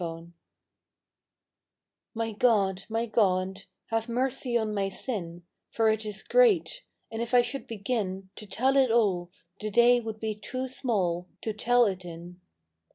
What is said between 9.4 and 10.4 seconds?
the day would be